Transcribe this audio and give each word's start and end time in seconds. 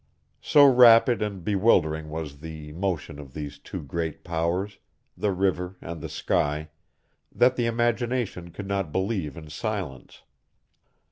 So 0.41 0.65
rapid 0.65 1.21
and 1.21 1.43
bewildering 1.43 2.09
was 2.09 2.39
the 2.39 2.71
motion 2.73 3.19
of 3.19 3.35
these 3.35 3.59
two 3.59 3.83
great 3.83 4.23
powers 4.23 4.79
the 5.15 5.31
river 5.31 5.77
and 5.79 6.01
the 6.01 6.09
sky 6.09 6.69
that 7.31 7.55
the 7.55 7.67
imagination 7.67 8.49
could 8.49 8.67
not 8.67 8.91
believe 8.91 9.37
in 9.37 9.51
silence. 9.51 10.23